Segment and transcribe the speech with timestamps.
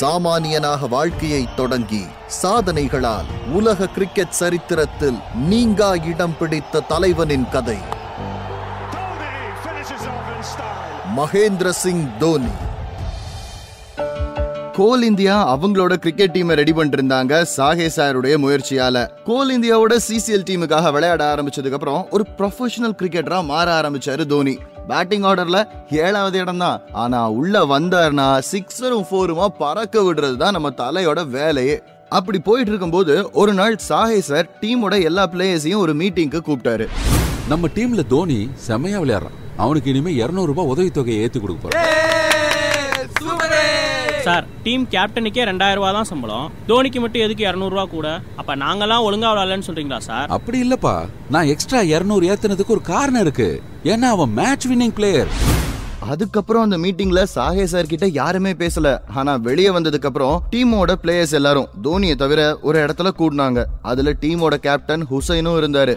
[0.00, 2.06] சாமானியனாக வாழ்க்கையை தொடங்கி
[2.42, 7.76] சாதனைகளால் உலக கிரிக்கெட் சரித்திரத்தில் நீங்கா இடம் பிடித்த தலைவனின் கதை.
[11.16, 12.52] Mahendra Singh Dhoni.
[14.72, 17.46] Coal India cricket cricket டீமை ரெடி பண்ணிருந்தாங்க.
[17.46, 19.08] இருந்தாங்க சாகே சாருடைய முயற்சியால.
[19.24, 24.58] கோல் இந்தியாவோட சிசிஎல் டீமுக்காக விளையாட ஆரம்பிச்சதுக்கு அப்புறம் ஒரு ப்ரொஃபஷனல் கிரிக்கெட்டரா மாற ஆரம்பிச்சாரு தோனி.
[24.90, 25.58] பேட்டிங் ஆர்டர்ல
[26.06, 31.76] ஏழாவது இடம் தான் ஆனா உள்ள வந்தாருன்னா சிக்ஸரும் ஃபோருமா பறக்க விடுறது தான் நம்ம தலையோட வேலையே.
[32.18, 36.88] அப்படி போயிட்டு இருக்கும்போது ஒரு நாள் சாஹே சார் டீமோட எல்லா பிளேயர்ஸையும் ஒரு மீட்டிங்க்கு கூப்பிட்டாரு.
[37.52, 39.38] நம்ம டீம்ல தோனி செமையா விளையாடுறான்.
[39.64, 42.11] அவனுக்கு இனிமே 200 ரூபாய் உதவித்தொகையை ஏத்தி கொடுக்க போறோம்
[44.26, 46.46] சார் டீம் கேப்டனுக்கே ரெண்டாயிரம் ரூபா தான் சம்பளம்.
[46.68, 48.08] தோனிக்கு மட்டும் எதுக்கு இரநூறுவா கூட?
[48.40, 50.28] அப்ப நாங்கெல்லாம் ஒழுங்கா விளையாடலன்னு சொல்றீங்களா சார்?
[50.36, 50.94] அப்படி இல்லப்பா.
[51.34, 53.48] நான் எக்ஸ்ட்ரா 200 ஏத்துனதுக்கு ஒரு காரணம் இருக்கு.
[53.92, 55.32] ஏன்னா அவன் மேட்ச் வின்னிங் பிளேயர்
[56.12, 58.88] அதுக்கப்புறம் அந்த மீட்டிங்ல சாஹே சார் கிட்ட யாருமே பேசல.
[59.18, 63.62] ஆனா வெளியே வந்ததுக்கு அப்புறம் டீமோட பிளேயர்ஸ் எல்லாரும் தோனியை தவிர ஒரு இடத்துல கூடினாங்க.
[63.92, 65.96] அதுல டீமோட கேப்டன் ஹுசைனும் இருந்தாரு.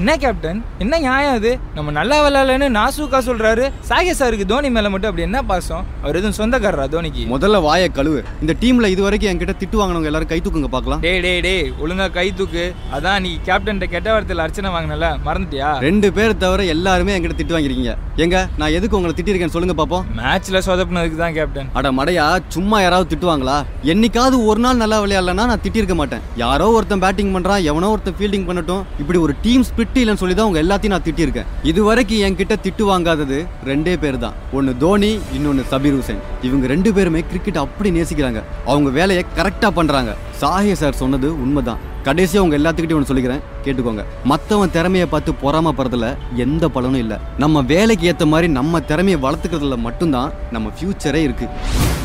[0.00, 1.50] என்ன கேப்டன் என்ன நியாயம் அது?
[1.76, 3.64] நம்ம நல்லா விளையாடலன்னு நாசூக்கா சொல்றாரு.
[3.88, 5.82] சாகே சாருக்கு தோனி மேல மட்டும் அப்படி என்ன பாசம்?
[6.02, 7.24] அவர் எதுவும் சொந்தக்காரரா தோனிக்கு?
[7.32, 8.20] முதல்ல வாயை கழுவு.
[8.42, 11.00] இந்த டீம்ல இது வரைக்கும் என்கிட்ட திட்டு வாங்கினவங்க எல்லாரும் கை தூக்குங்க பார்க்கலாம்.
[11.06, 12.64] டேய் டேய் டேய் ஒழுங்கா கை தூக்கு.
[12.98, 15.10] அதான் நீ கேப்டன் கெட்ட வார்த்தையில அர்ச்சனை வாங்கினல.
[15.26, 15.68] மறந்துட்டியா?
[15.86, 18.38] ரெண்டு பேர் தவிர எல்லாருமே என்கிட்ட திட்டு வாங்கிருக்கீங்க எங்க?
[18.62, 20.06] நான் எதுக்கு உங்களை திட்டிருக்கேன்னு சொல்லுங்க பாப்போம்.
[20.20, 22.26] மேட்ச்ல சொதப்புனதுக்கு தான் கேப்டன் அட மடையா
[22.56, 23.58] சும்மா யாராவது திட்டுவாங்களா?
[23.92, 26.24] என்னைக்காவது ஒரு நாள் நல்லா விளையாடலன்னா நான் திட்டிருக்க மாட்டேன்.
[26.44, 28.82] யாரோ ஒருத்தன் பேட்டிங் பண்றான் எவனோ ஒருத்தன் ஃபீல்டிங் பண்ணட்டும்.
[29.02, 32.84] இப்படி ஒரு டீம் ஸ்பிட் இல்லைன்னு சொல்லி தான் உங்க எல்லாத்தையும் நான் திட்டிருக்கேன் இது வரைக்கும் என்கிட்ட திட்டு
[32.90, 33.38] வாங்காதது
[33.70, 36.20] ரெண்டே பேர் தான் ஒன்னு தோனி இன்னொன்னு சபீர் ஹுசேன்.
[36.48, 38.42] இவங்க ரெண்டு பேருமே கிரிக்கெட் அப்படி நேசிக்கிறாங்க.
[38.70, 40.12] அவங்க வேலையை கரெக்டா பண்றாங்க.
[40.42, 41.80] சாஹே சார் சொன்னது உண்மைதான்.
[42.08, 43.42] கடைசியா உங்க எல்லாத்துக்கிட்டையும் ஒன்று சொல்லிக்கிறேன்.
[43.64, 44.04] கேட்டுக்கோங்க.
[44.32, 47.18] மற்றவன் திறமையை பார்த்து பொறாமப்படுறதுல எந்த பலனும் இல்லை.
[47.38, 51.98] நம்ம வேலைக்கு ஏற்ற மாதிரி நம்ம திறமையை வளர்த்துக்கிறதுல மட்டும்தான் நம்ம ஃபியூச்சரே இருக்குது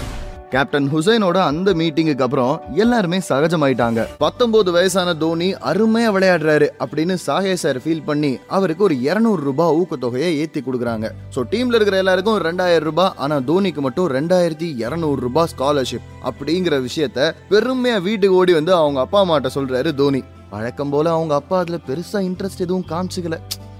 [0.56, 2.52] கேப்டன் ஹுசைனோட அந்த மீட்டிங்குக்கு அப்புறம்
[2.84, 4.02] எல்லாருமே சகஜமாயிட்டாங்க.
[4.24, 10.30] பத்தொன்பது வயசான தோனி அருமையா விளையாடுறாரு அப்படின்னு சாகே சார் ஃபீல் பண்ணி அவருக்கு ஒரு 200 ரூபாய் ஊக்கத்தொகையை
[10.44, 11.10] ஏத்தி கொடுக்குறாங்க.
[11.36, 17.30] ஸோ டீம்ல இருக்கிற எல்லாருக்கும் ரெண்டாயிரம் ரூபாய் ஆனா தோனிக்கு மட்டும் ரெண்டாயிரத்தி இருநூறு ரூபாய் ஸ்காலர்ஷிப் அப்படிங்கிற விஷயத்த
[17.52, 20.24] பெருமையா வீட்டுக்கு ஓடி வந்து அவங்க அப்பா அம்மாட்ட சொல்றாரு தோனி.
[20.56, 23.38] வழக்கம் போல அவங்க அப்பா அதுல பெருசா இன்ட்ரெஸ்ட் எதுவும் காமிச்சுக்கல.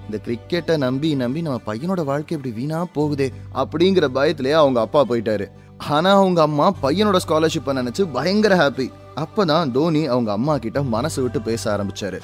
[0.08, 3.28] இந்த கிரிக்கெட்டை நம்பி நம்பி நம்ம பையனோட வாழ்க்கை இப்படி வீணா போகுதே
[3.62, 5.46] அப்படிங்கிற பயத்திலேயே அவங்க அப்பா போயிட்டாரு.
[5.78, 11.42] ஆனா அவங்க அம்மா பையனோட ஸ்காலர்ஷிப்பை நினைச்சு பயங்கர ஹாப்பி அப்பதான் தோனி அவங்க அம்மா கிட்ட மனசு விட்டு
[11.42, 12.20] பேச ஆரம்பிச்சாரு.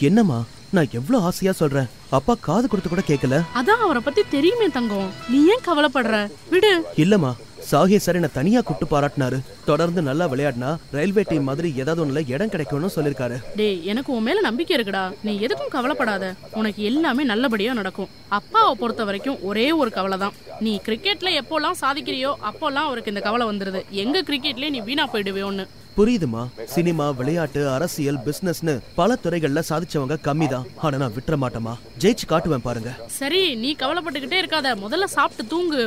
[0.00, 1.88] என்னம்மா நான் எவ்வளவு ஆசையா சொல்றேன்?
[2.10, 5.10] அப்பா காது கொடுத்து கூட கேட்கல அதான் அவரை பத்தி தெரியுமே தங்கம்.
[5.28, 6.30] நீ ஏன் கவலைப்படுற?
[6.50, 6.84] விடு.
[6.96, 7.34] இல்லம்மா
[7.70, 9.38] சாகே சார் என்ன தனியா கூப்பிட்டு பாராட்டினாரு.
[9.68, 14.40] தொடர்ந்து நல்லா விளையாடினா ரயில்வே டீம் மாதிரி ஏதாவது ஒண்ணுல இடம் கிடைக்கும்னு சொல்லிருக்காரு டேய் எனக்கு உன் மேல
[14.48, 15.04] நம்பிக்கை இருக்குடா.
[15.26, 16.34] நீ எதுக்கும் கவலைப்படாத.
[16.60, 18.10] உனக்கு எல்லாமே நல்லபடியா நடக்கும்.
[18.38, 20.36] அப்பாவை பொறுத்த வரைக்கும் ஒரே ஒரு கவலை தான்.
[20.60, 23.82] நீ கிரிக்கெட்ல எப்போல்லாம் சாதிக்கிறியோ அப்போல்லாம் அவருக்கு இந்த கவலை வந்துருது.
[24.04, 25.66] எங்க கிரிக்கெட்லயே நீ வீணா போயிடுவேன்னு.
[25.96, 26.42] புரியுதுமா?
[26.74, 32.64] சினிமா விளையாட்டு அரசியல் பிசினஸ்னு பல துறைகள்ல சாதிச்சவங்க கம்மி தான் ஆனா நான் விட்டுற மாட்டேமா ஜெயிச்சு காட்டுவேன்
[32.66, 32.90] பாருங்க.
[33.18, 34.74] சரி நீ கவலைப்பட்டுக்கிட்டே இருக்காத.
[34.84, 35.82] முதல்ல சாப்பிட்டு தூங்கு.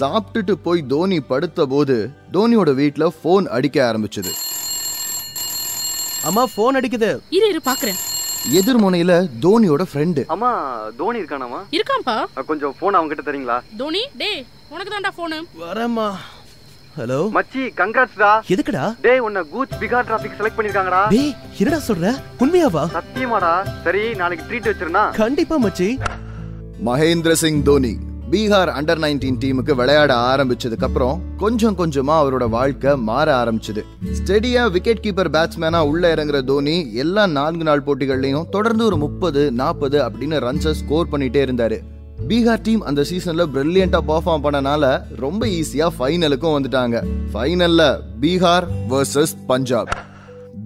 [0.00, 1.96] சாப்பிட்டுட்டு போய் தோனி படுத்த போது
[2.36, 4.32] தோனியோட வீட்ல போன் அடிக்க ஆரம்பிச்சது.
[6.28, 7.10] அம்மா போன் அடிக்குது.
[7.38, 7.98] இரு இரு பாக்குறேன்.
[8.58, 9.12] எதிர்முனையில
[9.44, 10.50] தோனியோட ஃப்ரெண்டு அம்மா
[11.00, 12.16] தோனி இருக்கானாமா இருக்காம்பா
[12.50, 13.56] கொஞ்சம் போன் அவங்க கிட்ட தரீங்களா?
[13.80, 14.42] தோனி டேய்
[14.74, 16.08] உனக்கு தான்டா போனு வரேம்மா.
[16.98, 18.84] ஹலோ மச்சி கங்க்ராட்ஸ்டா எதுக்குடா?
[19.04, 21.00] டேய் உன்னை கூச் பிகார் டிராபிக் செலக்ட் பண்ணிருக்காங்கடா.
[21.14, 22.12] டேய் என்னடா சொல்ற?
[22.42, 22.84] உண்மையாவா?
[22.94, 23.50] சத்தியமாடா.
[23.84, 25.88] சரி நாளைக்கு ட்ரீட் வச்சிருனா கண்டிப்பா மச்சி.
[26.88, 27.92] மகேந்திர சிங் தோனி
[28.30, 33.84] பீகார் அண்டர் 19 டீமுக்கு விளையாட ஆரம்பிச்சதுக்கு அப்புறம் கொஞ்சம் கொஞ்சமா அவரோட வாழ்க்கை மாற ஆரம்பிச்சது.
[34.18, 40.00] ஸ்டெடியா விக்கெட் கீப்பர் பேட்ஸ்மேனா உள்ள இறங்குற தோனி எல்லா நான்கு நாள் போட்டிகள்லயும் தொடர்ந்து ஒரு முப்பது நாற்பது
[40.08, 41.78] அப்படின்னு ரன்ஸை ஸ்கோர் பண்ணிட்டே இருந்தாரு.
[42.20, 47.02] பீகார் டீம் அந்த சீசன்ல பிரில்லியண்டா பர்ஃபார்ம் பண்ணனால ரொம்ப ஈஸியா ஃபைனலுக்கும் வந்துட்டாங்க.
[47.32, 49.88] ஃபைனல்ல Bihar versus Punjab.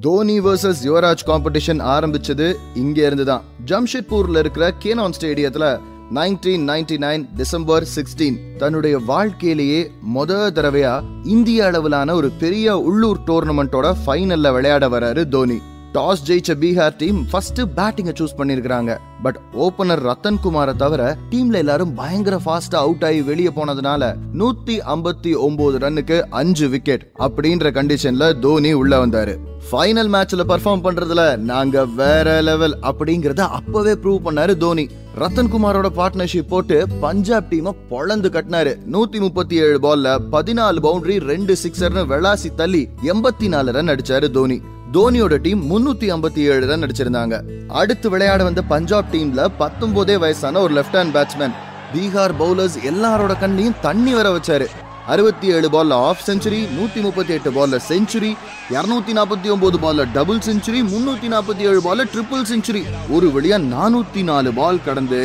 [0.01, 5.81] Dhoni versus Yuvraj competition ஆரம்பிச்சது இங்க இருந்து தான் ஜம்ஷெட்பூர்ல இருக்கிற Keenan ஸ்டேடியத்துல
[6.15, 13.95] nineteen ninety nine December sixteen தன்னுடைய வாழ்க்கையிலேயே முத தடவையா இந்திய அளவிலான ஒரு பெரிய உள்ளூர் டோர்னமெண்ட்டோட
[14.07, 15.61] ஃபைனல்ல விளையாட வராரு தோனி.
[15.93, 18.93] டாஸ் ஜெயிச்ச பீகார் டீம் ஃபர்ஸ்ட் பேட்டிங்கை சூஸ் பண்ணிருக்காங்க
[19.23, 24.03] பட் ஓபனர் ரத்தன் குமாரை தவிர டீம்ல எல்லாரும் பயங்கர ஃபாஸ்டா அவுட் ஆகி வெளியே போனதுனால
[24.41, 29.35] நூத்தி ஐம்பத்தி ஒன்பது ரன்னுக்கு அஞ்சு விக்கெட் அப்படின்ற கண்டிஷன்ல தோனி உள்ள வந்தாரு.
[29.71, 34.89] ஃபைனல் மேட்ச்ல பெர்ஃபார்ம் பண்றதுல நாங்க வேற லெவல் அப்படிங்கறத அப்பவே ப்ரூவ் பண்ணாரு தோனி.
[35.19, 38.75] ரத்தன் குமாரோட பார்ட்னர்ஷிப் போட்டு பஞ்சாப் டீமை பொழந்து கட்டினாரு.
[38.93, 44.61] நூத்தி முப்பத்தி ஏழு பால்ல பதினாலு பவுண்டரி ரெண்டு சிக்ஸர்னு வெளாசி தள்ளி எண்பத்தி நாலு ரன் அடிச்சாரு தோனி.
[44.95, 47.35] தோனியோட டீம் முன்னூத்தி ஐம்பத்தி ஏழு ரன் அடிச்சிருந்தாங்க.
[47.81, 51.55] அடுத்து விளையாட வந்த பஞ்சாப் டீம்ல பத்தொன்பதே வயசான ஒரு left hand batsman
[51.93, 54.67] Bihar bowlers எல்லாரோட கண்ணையும் தண்ணி வர வச்சாரு.
[55.13, 58.33] அறுபத்தி ஏழு பால்ல ஆஃப் செஞ்சுரி நூத்தி முப்பத்தி எட்டு பால்ல செஞ்சுரி
[58.75, 62.83] இருநூத்தி நாற்பத்தி ஒன்பது பால்ல டபுள் செஞ்சுரி முன்னூத்தி நாற்பத்தி ஏழு பால்ல ட்ரிபிள் செஞ்சுரி
[63.17, 65.23] ஒரு வழியா நானூத்தி நாலு பால் கடந்து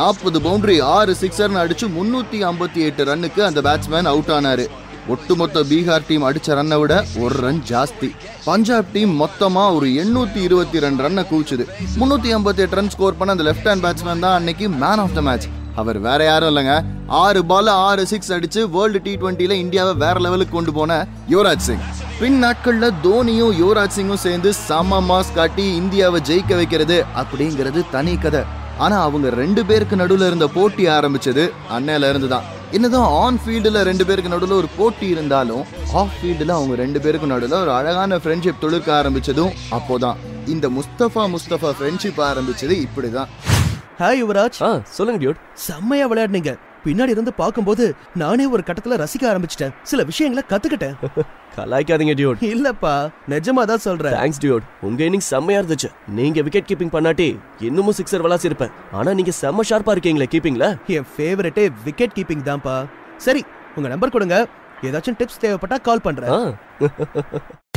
[0.00, 4.66] நாற்பது பவுண்டரி ஆறு சிக்ஸர்னு அடிச்சு முன்னூத்தி ஐம்பத்தி எட்டு ரன்னுக்கு அந்த பேட்ஸ்மேன் அவுட் ஆனாரு.
[5.14, 8.08] ஒட்டுமொத்த பீகார் டீம் அடிச்ச ரன்னை விட ஒரு ரன் ஜாஸ்தி.
[8.48, 11.64] பஞ்சாப் டீம் மொத்தமா ஒரு எண்ணூத்தி இருபத்தி ரெண்டு ரன்னை கூச்சுது
[12.00, 15.22] முன்னூத்தி ஐம்பத்தி எட்டு ரன் ஸ்கோர் பண்ண அந்த லெஃப்ட் ஹேண்ட் பேட்ஸ்மேன் தான் அன்னைக்கு மேன் ஆஃப் த
[15.28, 15.46] மேட்ச்
[15.80, 16.74] அவர் வேற யாரும் இல்லைங்க.
[17.22, 20.92] ஆறு பால் ஆறு சிக்ஸ் அடிச்சு வேர்ல்டு டி டுவெண்ட்டில இந்தியாவை வேற லெவலுக்கு கொண்டு போன
[21.32, 21.84] யுவராஜ் சிங்.
[22.20, 28.42] பின் நாட்கள்ல தோனியும் யுவராஜ் சிங்கும் சேர்ந்து சம மாஸ் காட்டி இந்தியாவை ஜெயிக்க வைக்கிறது அப்படிங்கிறது தனி கதை.
[28.84, 31.44] ஆனா அவங்க ரெண்டு பேருக்கு நடுவில் இருந்த போட்டி ஆரம்பிச்சது
[31.76, 32.46] அன்னையில இருந்து தான்.
[32.70, 37.52] என்னதான் ஆன் ஃபீல்டுல ரெண்டு பேருக்கு நடுவுல ஒரு போட்டி இருந்தாலும் ஆஃப் ஃபீல்டுல அவங்க ரெண்டு பேருக்கு நடுவுல
[37.52, 40.16] ஒரு அழகான ஃப்ரெண்ட்ஷிப் துளிர்க்க ஆரம்பிச்சதும் அப்போதான்.
[40.46, 43.26] இந்த முஸ்தபா முஸ்தபா ஃப்ரெண்ட்ஷிப் ஆரம்பிச்சது இப்படிதான்.
[43.98, 44.62] ஹாய் யுவராஜ்.
[44.62, 45.36] ஆ சொல்லுங்க டியூட்.
[45.54, 46.58] செம்மையா விளையாடுனீங்க.
[46.84, 49.74] பின்னாடி இருந்து பார்க்கும்போது நானே ஒரு கட்டத்துல ரசிக்க ஆரம்பிச்சிட்டேன்.
[49.82, 50.94] சில விஷயங்களை கத்துக்கிட்டேன்.
[51.58, 52.94] கலாய்க்காதீங்க டியூட் இல்லப்பா
[53.34, 54.16] நிஜமா தான் சொல்றேன்.
[54.18, 55.90] தேங்க்ஸ் டியூட் உங்க இன்னிங் செம்மையா இருந்துச்சு.
[56.18, 57.28] நீங்க விக்கெட் கீப்பிங் பண்ணாட்டி
[57.68, 62.76] இன்னமும் சிக்ஸர் விளாசி இருப்பேன் ஆனா நீங்க செம்ம ஷார்ப்பா இருக்கீங்களே கீப்பிங்ல என் ஃபேவரட்டே விக்கெட் கீப்பிங் தான்ப்பா.
[63.26, 63.44] சரி
[63.76, 64.36] உங்க நம்பர் கொடுங்க.
[64.88, 66.30] ஏதாச்சும் டிப்ஸ் தேவைப்பட்டா கால் பண்றேன்.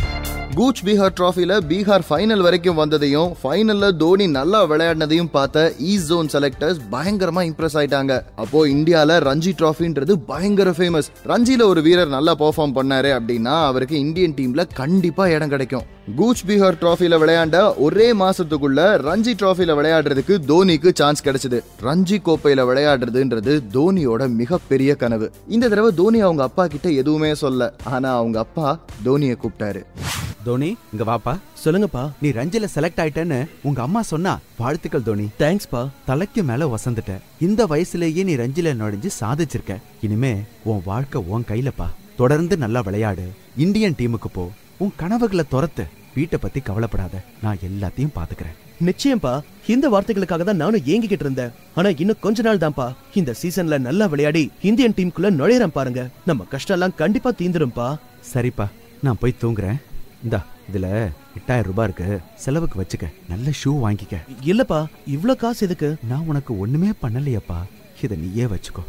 [0.56, 6.80] கூச் பீகார் டிராஃபியில் பீகார் ஃபைனல் வரைக்கும் வந்ததையும் ஃபைனலில் தோனி நல்லா விளையாடினதையும் பார்த்த ஈஸ்ட் ஜோன் செலக்டர்ஸ்
[6.94, 8.14] பயங்கரமாக இம்ப்ரெஸ் ஆயிட்டாங்க.
[8.44, 14.36] அப்போ இந்தியாவில் ரஞ்சி டிராஃபின்றது பயங்கர ஃபேமஸ் ரஞ்சியில் ஒரு வீரர் நல்லா பெர்ஃபார்ம் பண்ணாரு அப்படின்னா அவருக்கு இந்தியன்
[14.40, 15.86] டீமில் கண்டிப்பாக இடம் கிடைக்கும்.
[16.20, 21.60] கூச் பீகார் டிராஃபியில விளையாண்ட ஒரே மாசத்துக்குள்ள ரஞ்சி டிராஃபியில விளையாடுறதுக்கு தோனிக்கு சான்ஸ் கிடைச்சது.
[21.88, 25.30] ரஞ்சி கோப்பையில விளையாடுறதுன்றது தோனியோட மிகப்பெரிய கனவு.
[25.48, 29.84] இந்த தடவை தோனி அவங்க அப்பா கிட்ட எதுவுமே சொல்ல ஆனா அவங்க அப்பா தோனியை கூப்பிட்டாரு.
[30.44, 31.40] தோனி இங்க வாப்பா.
[31.66, 32.12] சொல்லுங்கப்பா.
[32.22, 35.30] நீ ரஞ்சில செலக்ட் ஆயிட்டேன்னு உங்க அம்மா சொன்னா வாழ்த்துக்கள் தோனி.
[35.40, 37.18] தேங்க்ஸ்ப்பா தலைக்கு மேல வசந்துட்ட.
[37.40, 39.78] இந்த வயசுலயே நீ ரஞ்சில நுழைஞ்சு சாதிச்சிருக்க.
[40.02, 41.88] இனிமே உன் வாழ்க்கை உன் கையிலப்பா.
[42.18, 43.32] தொடர்ந்து நல்லா விளையாடு.
[43.58, 44.52] இந்தியன் டீமுக்கு போ.
[44.78, 45.88] உன் கனவுகளை துரத்து.
[46.16, 47.22] வீட்டை பத்தி கவலைப்படாத.
[47.42, 48.58] நான் எல்லாத்தையும் பாத்துக்கிறேன்.
[48.86, 51.50] நிச்சயம்ப்பா இந்த வார்த்தைகளுக்காக தான் நானும் ஏங்கிக்கிட்டு இருந்தேன்.
[51.76, 52.94] ஆனா இன்னும் கொஞ்ச நாள் தான்ப்பா.
[53.14, 56.08] இந்த சீசன்ல நல்லா விளையாடி இந்தியன் டீமுக்குள்ள நுழையறேன் பாருங்க.
[56.26, 57.98] நம்ம கஷ்டம் எல்லாம் கண்டிப்பா தீந்துரும்பா.
[58.34, 58.68] சரிப்பா.
[59.02, 59.82] நான் போய் தூங்குறேன்.
[60.24, 60.40] இந்தா
[60.72, 60.88] இதுல
[61.38, 62.20] எட்டாயிரம் ரூபாய் இருக்கு.
[62.36, 63.06] செலவுக்கு வச்சுக்க.
[63.30, 64.16] நல்ல ஷூ வாங்கிக்க.
[64.44, 65.96] இல்லப்பா இவ்ளோ காசு எதுக்கு?
[66.08, 67.60] நான் உனக்கு ஒண்ணுமே பண்ணலையப்பா.
[68.04, 68.84] இதை நீயே வச்சுக்கோ.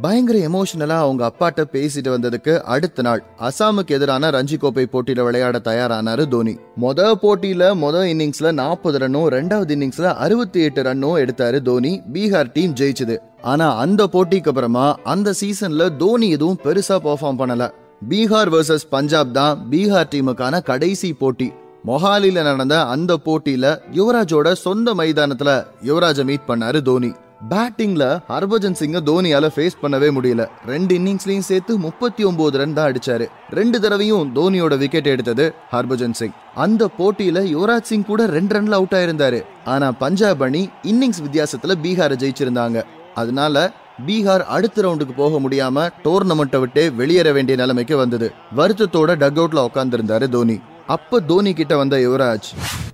[0.00, 6.28] பயங்கர எமோஷனலா அவங்க அப்பாட்ட பேசிட்டு வந்ததுக்கு அடுத்த நாள் அசாமுக்கு எதிரான ரஞ்சி கோப்பை போட்டியில விளையாட தயாரானாரு
[6.28, 6.58] தோனி.
[6.80, 12.02] மொத போட்டியில மொத இன்னிங்ஸ்ல நாற்பது ரன்னும் ரெண்டாவது இன்னிங்ஸ்ல அறுபத்தி எட்டு ரன்னும் எடுத்தாரு தோனி.
[12.12, 13.18] பீகார் டீம் ஜெயிச்சது.
[13.42, 17.70] ஆனா அந்த போட்டிக்கு அப்புறமா அந்த சீசன்ல தோனி எதுவும் பெருசா பெர்ஃபார்ம் பண்ணல.
[18.08, 21.52] பீகார் வர்சஸ் பஞ்சாப் தான் பீகார் டீமுக்கான கடைசி போட்டி.
[21.86, 27.12] மொஹாலியில் நடந்த அந்த போட்டியில யுவராஜோட சொந்த மைதானத்துல யுவராஜை மீட் பண்ணாரு தோனி.
[27.50, 30.48] பேட்டிங்ல ஹர்பஜன் சிங்க தோனியால ஃபேஸ் பண்ணவே முடியல.
[30.66, 33.26] ரெண்டு இன்னிங்ஸ்லயும் சேர்த்து முப்பத்தி ஒன்பது ரன் தான் அடிச்சாரு.
[33.50, 36.30] ரெண்டு தடவையும் தோனியோட விக்கெட் எடுத்தது ஹர்பஜன் சிங்.
[36.54, 39.42] அந்த போட்டியில யுவராஜ் சிங் கூட ரெண்டு ரன்ல அவுட் ஆயிருந்தாரு.
[39.64, 42.82] ஆனா பஞ்சாப் அணி இன்னிங்ஸ் வித்தியாசத்துல பீகாரை ஜெயிச்சிருந்தாங்க.
[43.14, 43.72] அதனால
[44.06, 48.32] பீகார் அடுத்த ரவுண்டுக்கு போக முடியாம டோர்னமெண்ட்டை விட்டு வெளியேற வேண்டிய நிலைமைக்கு வந்தது.
[48.56, 50.60] வருத்தத்தோட டக் அவுட்ல உட்காந்துருந்தாரு தோனி.
[50.86, 52.48] அப்ப தோனி கிட்ட வந்த யுவராஜ்.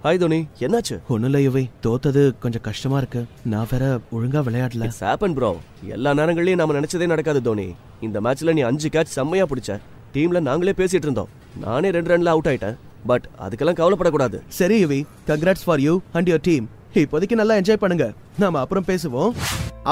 [0.05, 0.47] ஹாய் தோனி.
[0.59, 1.01] என்னாச்சு?
[1.09, 1.71] ஒண்ணும் இல்ல யுவை.
[1.83, 3.25] தோத்தது கொஞ்சம் கஷ்டமா இருக்கு.
[3.43, 4.91] நான் வேற ஒழுங்கா விளையாடல.
[5.01, 7.75] ஹேப்பன் ப்ரோ எல்லா நேரங்களையும் நாம நினைச்சதே நடக்காது தோனி.
[8.01, 9.81] இந்த மேட்ச்ல நீ அஞ்சு கேட்ச் செம்மையா பிடிச்ச.
[10.15, 11.29] டீம்ல நாங்களே பேசிட்டு இருந்தோம்.
[11.61, 12.77] நானே ரெண்டு ரன்ல அவுட் ஆயிட்டேன்.
[13.07, 14.41] பட் அதுக்கெல்லாம் கவலைப்படக்கூடாது.
[14.49, 15.05] சரி Yuvi.
[15.27, 18.13] Congrats for you and your team இப்போதைக்கு நல்லா என்ஜாய் பண்ணுங்க.
[18.39, 19.31] நாம அப்புறம் பேசுவோம்.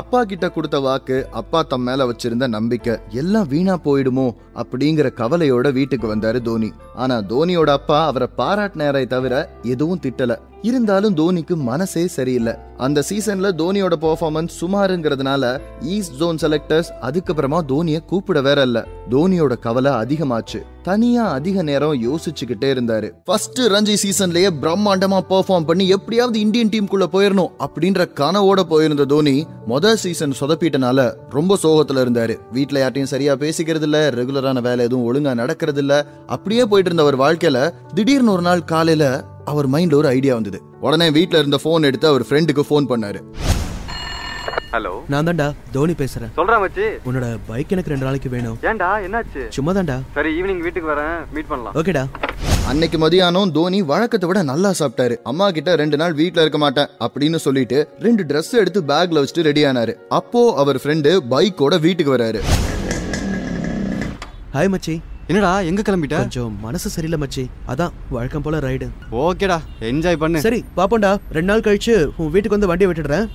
[0.00, 4.24] அப்பா கிட்ட கொடுத்த வாக்கு அப்பா தம் மேல வச்சிருந்த நம்பிக்கை எல்லாம் வீணா போயிடுமோ
[4.54, 6.70] அப்படிங்கிற கவலையோட வீட்டுக்கு வந்தாரு தோனி.
[6.94, 10.34] ஆனா தோனியோட அப்பா அவரை பாராட்டினாரே தவிர எதுவும் திட்டல.
[10.64, 12.54] இருந்தாலும் தோனிக்கு மனசே சரியில்லை.
[12.76, 18.86] அந்த சீசன்ல தோனியோட பெர்ஃபார்மன்ஸ் சுமாருங்கிறதுனால ஈஸ்ட் ஜோன் செலக்டர்ஸ் அதுக்கப்புறமா தோனிய கூப்பிட வேற இல்ல.
[19.10, 20.62] தோனியோட கவலை அதிகமாச்சு.
[20.82, 23.10] தனியா அதிக நேரம் யோசிச்சுக்கிட்டே இருந்தாரு.
[23.24, 29.94] ஃபர்ஸ்ட் ரஞ்சி சீசன்லயே பிரம்மாண்டமா பெர்ஃபார்ம் பண்ணி எப்படியாவது இந்தியன் டீமுக்குள்ள போயிடணும் அப்படின்ற கனவோட போயிருந்த தோனி மொதல்
[29.94, 32.38] சீசன் சொதப்பிட்டனால ரொம்ப சோகத்துல இருந்தாரு.
[32.52, 37.16] வீட்டுல யார்ட்டையும் சரியா பேசிக்கிறது இல்ல ரெகுலரான வேலை எதுவும் ஒழுங்கா நடக்கிறது இல்ல அப்படியே போயிட்டு இருந்த ஒரு
[37.16, 40.58] வாழ்க்கையில திடீர்னு ஒரு நாள் காலையில அவர் மைண்ட்ல ஒரு ஐடியா வந்தது.
[40.86, 43.20] உடனே வீட்ல இருந்த போன் எடுத்து அவர் ஃப்ரெண்டுக்கு ஃபோன் பண்ணாரு.
[44.74, 46.30] ஹலோ நான் தான்டா தோனி பேசுறேன்.
[46.36, 46.86] சொல்றா மச்சி.
[47.08, 48.56] உன்னோட பைக் எனக்கு ரெண்டு நாளைக்கு வேணும்.
[48.62, 49.42] ஏன்டா என்னாச்சு?
[49.56, 51.18] சும்மா தான்டா சரி ஈவினிங் வீட்டுக்கு வரேன்.
[51.34, 51.74] மீட் பண்ணலாம்.
[51.80, 52.04] ஓகேடா
[52.70, 55.16] அன்னைக்கு மதியானம் தோனி வழக்கத்தை விட நல்லா சாப்பிட்டாரு.
[55.30, 59.64] அம்மா கிட்ட ரெண்டு நாள் வீட்ல இருக்க மாட்டேன் அப்படின்னு சொல்லிட்டு ரெண்டு Dress எடுத்து பேக்ல வச்சுட்டு ரெடி
[59.64, 59.94] ஆனாரு.
[60.20, 62.42] அப்போ அவர் ஃப்ரெண்டு பைக்கோட வீட்டுக்கு வராரு.
[64.56, 64.96] ஹாய் மச்சி.
[65.28, 66.16] என்னடா எங்க கிளம்பிட்ட?
[66.16, 67.44] கொஞ்சம் மனசு சரியில்லை மச்சி.
[67.68, 68.86] அதான் வழக்கம் போல ரைடு.
[69.10, 70.40] ஓகேடா என்ஜாய் பண்ணு.
[70.40, 71.12] சரி பாப்போம்டா.
[71.36, 73.26] ரெண்டு நாள் கழிச்சு உன் வீட்டுக்கு வந்து வண்டியை விட்டுடுறேன்.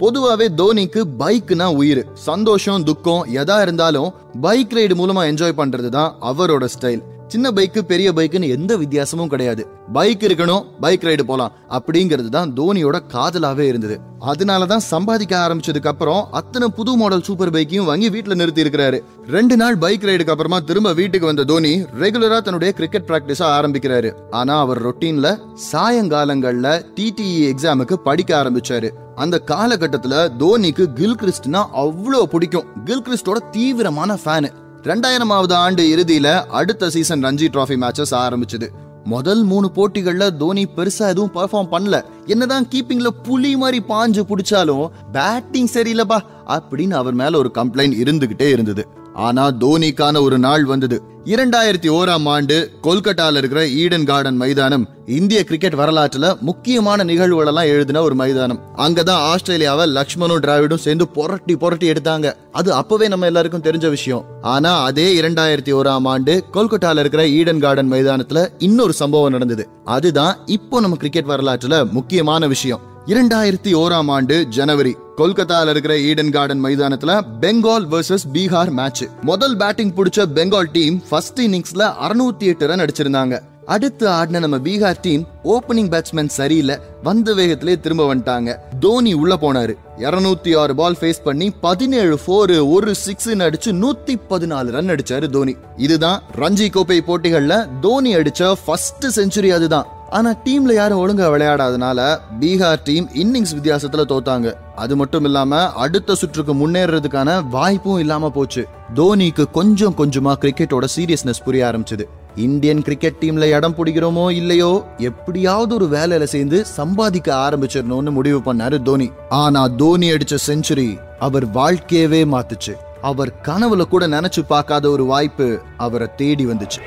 [0.00, 2.02] பொதுவாவே தோனிக்கு பைக்னா உயிர்.
[2.14, 7.02] சந்தோஷம் துக்கம் எதா இருந்தாலும் பைக் ரைடு மூலமா என்ஜாய் பண்றது தான் அவரோட ஸ்டைல்
[7.32, 9.62] சின்ன பைக்கு பெரிய பைக்குன்னு எந்த வித்தியாசமும் கிடையாது.
[9.96, 11.52] பைக் இருக்கணும் பைக் ரைடு போலாம்.
[11.76, 13.96] அப்படிங்கிறது தான் தோனியோட காதலாவே இருந்தது.
[14.30, 18.98] அதனால தான் சம்பாதிக்க ஆரம்பிச்சதுக்கு அப்புறம் அத்தனை புது மாடல் சூப்பர் பைக்கையும் வாங்கி வீட்டில் நிறுத்தி இருக்கிறாரு.
[19.36, 21.72] ரெண்டு நாள் பைக் ரைடுக்கு அப்புறமா திரும்ப வீட்டுக்கு வந்த தோனி
[22.02, 24.10] ரெகுலரா தன்னுடைய கிரிக்கெட் பிராக்டிஸ ஆரம்பிக்கிறாரு.
[24.30, 25.30] ஆனா அவர் ரொட்டீன்ல
[25.72, 28.90] சாயங்காலங்கள்ல டிடிஇ எக்ஸாமுக்கு படிக்க ஆரம்பிச்சாரு.
[29.14, 32.68] அந்த காலகட்டத்துல தோனிக்கு கில்கிறிஸ்ட்னா அவ்வளோ பிடிக்கும்.
[32.84, 34.50] கில்கிறிஸ்டோட தீவிரமான ஃபேனு
[34.82, 38.68] ரெண்டாயிரமாவது ஆண்டு இறுதியில அடுத்த சீசன் ரஞ்சி டிராஃபி மேட்சஸ் ஆரம்பிச்சது.
[39.04, 42.02] முதல் மூணு போட்டிகள்ல தோனி பெருசா எதுவும் பெர்ஃபார்ம் பண்ணல.
[42.26, 48.88] என்னதான் கீப்பிங்ல புலி மாதிரி பாஞ்சு பிடிச்சாலும் பேட்டிங் சரியில்லைப்பா அப்படின்னு அவர் மேல ஒரு கம்ப்ளைண்ட் இருந்துகிட்டே இருந்தது.
[49.20, 50.98] ஆனா தோனிக்கான ஒரு நாள் வந்தது.
[51.24, 58.02] இரண்டாயிரத்தி ஓராம் ஆண்டு கொல்கட்டால இருக்கிற ஈடன் கார்டன் மைதானம் இந்திய கிரிக்கெட் வரலாற்றுல முக்கியமான நிகழ்வுகள் எல்லாம் எழுதின
[58.02, 58.60] ஒரு மைதானம்.
[58.76, 62.32] அங்கதான் ஆஸ்திரேலியாவை லக்ஷ்மணும் டிராவிடும் சேர்ந்து புரட்டி புரட்டி எடுத்தாங்க.
[62.52, 64.24] அது அப்பவே நம்ம எல்லாருக்கும் தெரிஞ்ச விஷயம்.
[64.42, 69.68] ஆனா அதே இரண்டாயிரத்தி ஓராம் ஆண்டு கொல்கட்டால இருக்கிற ஈடன் கார்டன் மைதானத்துல இன்னொரு சம்பவம் நடந்தது.
[69.84, 72.88] அதுதான் இப்போ நம்ம கிரிக்கெட் வரலாற்றுல முக்கியமான விஷயம்.
[73.06, 79.94] இரண்டாயிரத்தி ஓராம் ஆண்டு ஜனவரி கொல்கத்தால இருக்கிற ஈடன் கார்டன் மைதானத்துல பெங்கால் வர்சஸ் பீகார் மேட்ச் முதல் பேட்டிங்
[79.94, 83.40] பிடிச்ச பெங்கால் டீம் ஃபர்ஸ்ட் இன்னிங்ஸ்ல அறுநூத்தி எட்டு ரன் அடிச்சிருந்தாங்க.
[83.66, 88.56] அடுத்து ஆடின நம்ம பீகார் டீம் ஓபனிங் பேட்ஸ்மேன் சரியில்லை வந்த வேகத்திலே திரும்ப வந்துட்டாங்க.
[88.80, 89.74] தோனி உள்ள போனாரு.
[89.98, 95.56] இருநூத்தி ஆறு பால் ஃபேஸ் பண்ணி பதினேழு ஃபோர் ஒரு சிக்ஸ் அடிச்சு நூத்தி பதினாலு ரன் அடிச்சாரு தோனி.
[95.76, 99.86] இதுதான் ரஞ்சி கோப்பை போட்டிகள்ல தோனி அடிச்ச ஃபர்ஸ்ட் செஞ்சுரி அதுதான்.
[100.10, 104.54] ஆனா டீம்ல யாரும் ஒழுங்கா விளையாடாதனால பீகார் டீம் இன்னிங்ஸ் வித்தியாசத்துல தோத்தாங்க.
[104.74, 108.66] அது மட்டும் இல்லாம அடுத்த சுற்றுக்கு முன்னேறதுக்கான வாய்ப்பும் இல்லாம போச்சு.
[108.94, 112.04] தோனிக்கு கொஞ்சம் கொஞ்சமா கிரிக்கெட்டோட சீரியஸ்னஸ் புரிய ஆரம்பிச்சது.
[112.36, 119.10] இந்தியன் கிரிக்கெட் டீம்ல இடம் பிடிக்கிறோமோ இல்லையோ எப்படியாவது ஒரு வேலையில சேர்ந்து சம்பாதிக்க ஆரம்பிச்சிடணும்னு முடிவு பண்ணாரு தோனி.
[119.28, 122.74] ஆனா தோனி அடிச்ச செஞ்சுரி அவர் வாழ்க்கையவே மாத்துச்சு.
[123.02, 126.82] அவர் கனவுல கூட நினைச்சு பார்க்காத ஒரு வாய்ப்பு அவரை தேடி வந்துச்சு.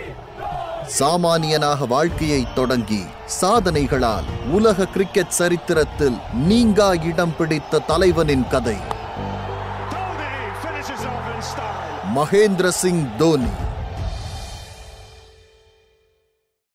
[0.99, 3.03] சாமானியனாக வாழ்க்கையை தொடங்கி
[3.41, 8.77] சாதனைகளால் உலக கிரிக்கெட் சரித்திரத்தில் நீங்கா இடம் பிடித்த தலைவனின் கதை.
[12.15, 13.49] மகேந்திர சிங் தோனி